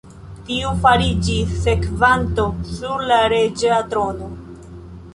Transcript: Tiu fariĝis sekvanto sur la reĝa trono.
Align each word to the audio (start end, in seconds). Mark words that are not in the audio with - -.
Tiu 0.45 0.71
fariĝis 0.85 1.51
sekvanto 1.67 2.49
sur 2.73 3.07
la 3.13 3.23
reĝa 3.37 3.81
trono. 3.93 4.35